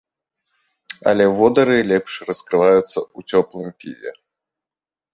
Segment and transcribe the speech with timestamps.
[1.11, 4.11] Але водары лепш раскрываюцца ў цёплым піве.